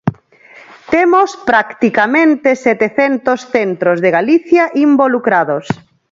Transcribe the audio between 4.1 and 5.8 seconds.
Galicia involucrados.